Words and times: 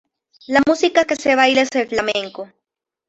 La 0.47 0.63
música 0.65 1.05
que 1.05 1.15
se 1.15 1.35
baila 1.35 1.61
es 1.61 1.69
el 1.75 1.87
flamenco. 1.87 2.49